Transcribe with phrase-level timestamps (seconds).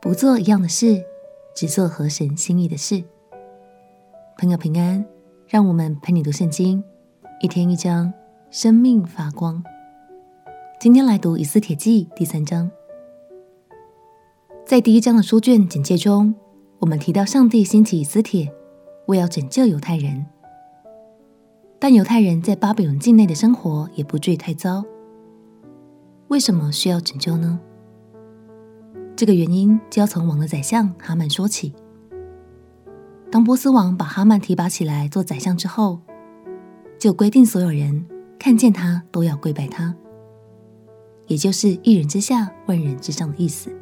[0.00, 1.04] 不做一样的事，
[1.56, 3.02] 只做合神心意的事。
[4.38, 5.04] 朋友平安，
[5.48, 6.84] 让我们陪你读圣经，
[7.42, 8.12] 一天一章，
[8.48, 9.60] 生命发光。
[10.78, 12.70] 今天来读以斯帖记第三章。
[14.64, 16.32] 在第一章的书卷简介中，
[16.78, 18.54] 我们提到上帝兴起以斯帖，
[19.06, 20.24] 为要拯救犹太人。
[21.80, 24.84] 但犹太人在巴比伦境内的生活也不至于太糟。
[26.28, 27.58] 为什么需要拯救呢？
[29.18, 31.74] 这个原因就要从王的宰相哈曼说起。
[33.32, 35.98] 当波斯王把哈曼提拔起来做宰相之后，
[37.00, 38.06] 就规定所有人
[38.38, 39.92] 看见他都要跪拜他，
[41.26, 43.76] 也就是一人之下，万人之上的意思。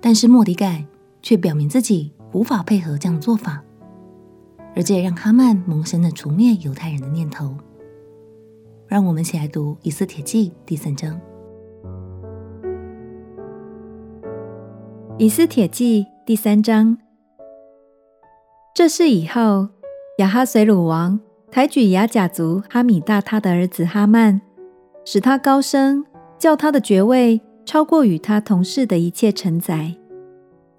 [0.00, 0.84] 但是莫迪盖
[1.22, 3.62] 却表明自己无法配合这样的做法，
[4.74, 7.56] 而这也让哈曼萌生了除灭犹太人的念头。
[8.88, 11.16] 让我们一起来读《以斯帖记》第三章。
[15.20, 16.96] 以斯帖记第三章。
[18.74, 19.68] 这事以后，
[20.16, 24.40] 亚哈随鲁王抬举亚甲族哈米大他的儿子哈曼，
[25.04, 26.06] 使他高升，
[26.38, 29.94] 叫他的爵位超过与他同事的一切臣宰，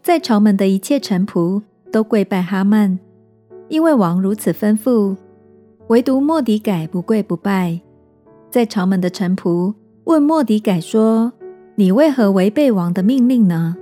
[0.02, 2.98] 在朝门的一切臣仆都跪拜哈曼，
[3.70, 5.16] 因为王如此吩咐。
[5.90, 7.80] 唯独末底改不跪不拜。
[8.50, 9.76] 在朝门的臣仆
[10.06, 11.32] 问末底改说
[11.78, 13.76] ：“你为何违背王的命令呢？”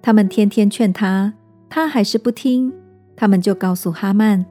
[0.00, 1.34] 他们天天劝他，
[1.68, 2.72] 他还是不听。
[3.16, 4.44] 他们就告诉哈曼，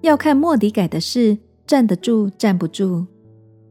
[0.00, 3.06] 要看莫迪改的事站得住站不住，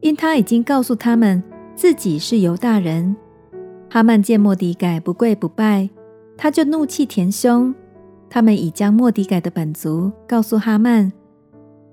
[0.00, 1.42] 因他已经告诉他们
[1.74, 3.14] 自己是犹大人。
[3.90, 5.90] 哈曼见莫迪改不跪不拜，
[6.36, 7.74] 他就怒气填胸。
[8.30, 11.12] 他们已将莫迪改的本族告诉哈曼，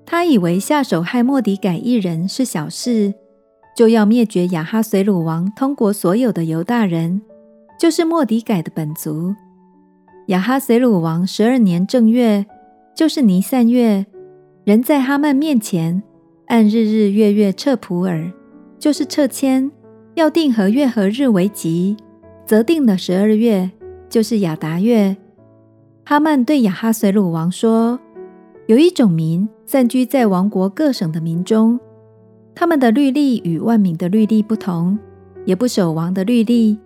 [0.04, 3.12] 他以为下手害莫迪改一人是小事，
[3.76, 7.20] 就要灭绝亚哈随鲁王通国所有的犹大人。
[7.78, 9.34] 就是莫迪改的本族。
[10.26, 12.44] 亚哈随鲁王十二年正月，
[12.94, 14.06] 就是尼散月，
[14.64, 16.02] 人在哈曼面前
[16.46, 18.32] 按日日月月册普尔，
[18.78, 19.70] 就是册签，
[20.14, 21.96] 要定何月何日为吉，
[22.44, 23.70] 则定了十二月，
[24.08, 25.16] 就是亚达月。
[26.04, 27.98] 哈曼对亚哈随鲁王说
[28.66, 31.78] ：“有一种民散居在王国各省的民中，
[32.54, 34.98] 他们的律例与万民的律例不同，
[35.44, 36.78] 也不守王的律例。”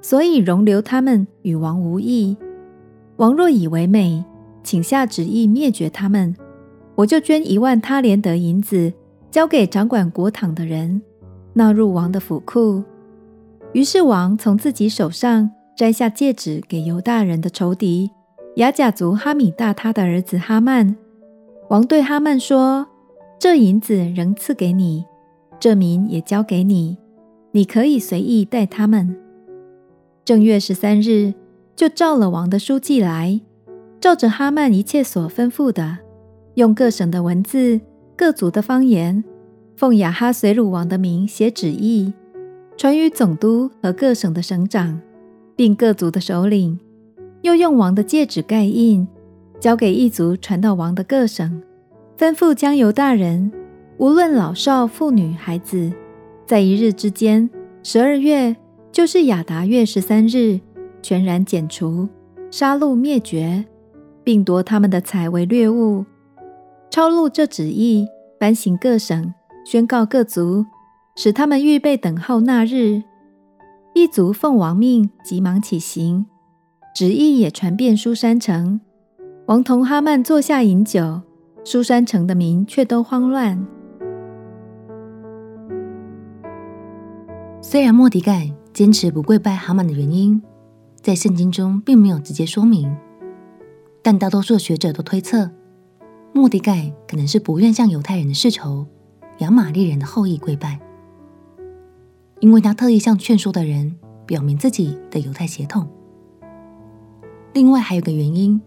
[0.00, 2.36] 所以容留他们与王无益。
[3.16, 4.24] 王若以为美，
[4.62, 6.34] 请下旨意灭绝他们，
[6.94, 8.92] 我就捐一万他连得银子，
[9.30, 11.00] 交给掌管国堂的人，
[11.54, 12.82] 纳入王的府库。
[13.72, 18.10] 于是王从自己手上摘下戒指，给犹大人的仇敌
[18.56, 20.96] 亚甲族哈米大他的儿子哈曼。
[21.68, 22.86] 王对哈曼说
[23.38, 25.04] ：“这银子仍赐给你，
[25.58, 26.96] 这民也交给你，
[27.52, 29.16] 你可以随意待他们。”
[30.26, 31.32] 正月十三日，
[31.76, 33.40] 就召了王的书记来，
[34.00, 35.98] 照着哈曼一切所吩咐的，
[36.54, 37.80] 用各省的文字、
[38.16, 39.22] 各族的方言，
[39.76, 42.12] 奉亚哈随鲁王的名写旨意，
[42.76, 45.00] 传于总督和各省的省长，
[45.54, 46.76] 并各族的首领，
[47.42, 49.06] 又用王的戒指盖印，
[49.60, 51.62] 交给一族传到王的各省，
[52.18, 53.52] 吩咐将犹大人，
[53.98, 55.92] 无论老少妇女孩子，
[56.44, 57.48] 在一日之间，
[57.84, 58.56] 十二月。
[58.96, 60.58] 就是亚达月十三日，
[61.02, 62.08] 全然剪除，
[62.50, 63.66] 杀戮灭绝，
[64.24, 66.06] 并夺他们的财为掠物。
[66.88, 68.08] 抄录这旨意，
[68.40, 69.34] 颁行各省，
[69.66, 70.64] 宣告各族，
[71.14, 73.02] 使他们预备等候那日。
[73.92, 76.24] 一族奉王命，急忙起行。
[76.94, 78.80] 旨意也传遍苏珊城。
[79.44, 81.20] 王同哈曼坐下饮酒，
[81.64, 83.62] 苏珊城的民却都慌乱。
[87.60, 88.50] 虽然末底改。
[88.76, 90.42] 坚持不跪拜哈曼的原因，
[91.00, 92.94] 在圣经中并没有直接说明，
[94.02, 95.50] 但大多数学者都推测，
[96.34, 98.86] 莫迪盖可能是不愿向犹太人的世仇
[99.38, 100.78] 亚玛利人的后裔跪拜，
[102.40, 103.96] 因为他特意向劝说的人
[104.26, 105.88] 表明自己的犹太血统。
[107.54, 108.60] 另外还有个原因，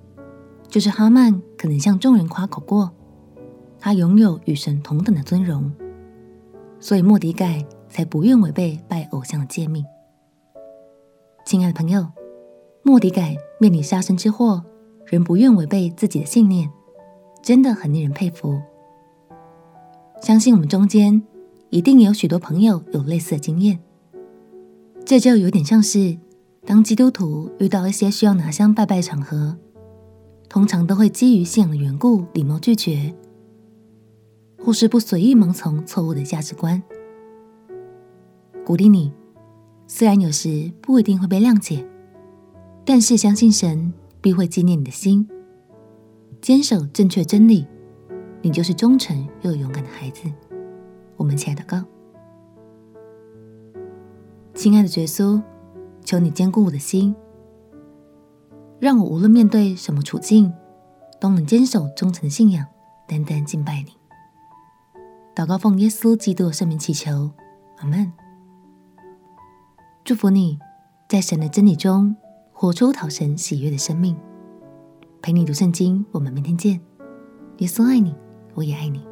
[0.68, 2.90] 就是哈曼可能向众人夸口过，
[3.80, 5.72] 他拥有与神同等的尊荣，
[6.80, 9.86] 所以莫迪盖才不愿违背拜偶像的诫命。
[11.50, 12.06] 亲爱的朋友，
[12.84, 14.64] 莫迪改面临杀身之祸，
[15.08, 16.70] 仍不愿违背自己的信念，
[17.42, 18.62] 真的很令人佩服。
[20.22, 21.24] 相信我们中间
[21.72, 23.80] 一定有许多朋友有类似的经验。
[25.04, 26.20] 这就有点像是，
[26.68, 29.58] 当基督徒遇到一些需要拿香拜拜场合，
[30.48, 33.16] 通常都会基于信仰的缘故，礼貌拒绝，
[34.64, 36.84] 或是不随意盲从错误的价值观。
[38.64, 39.12] 鼓励你。
[39.92, 41.84] 虽然有时不一定会被谅解，
[42.86, 43.92] 但是相信神
[44.22, 45.28] 必会纪念你的心，
[46.40, 47.66] 坚守正确真理，
[48.44, 50.32] 你就是忠诚又勇敢的孩子。
[51.18, 51.84] 我们亲爱的告，
[54.54, 55.42] 亲爱的耶稣，
[56.06, 57.16] 求你坚固我的心，
[58.80, 60.54] 让我无论面对什么处境，
[61.20, 62.64] 都能坚守忠诚的信仰，
[63.08, 63.94] 单单敬拜你。
[65.36, 67.32] 祷告奉耶稣基督的圣名祈求，
[67.78, 68.14] 阿门。
[70.10, 70.58] 祝福你
[71.08, 72.16] 在神的真理中
[72.52, 74.18] 活出讨神喜悦的生命。
[75.22, 76.82] 陪你读圣经，我们明天见。
[77.60, 78.16] 耶稣爱你，
[78.56, 79.09] 我也爱你。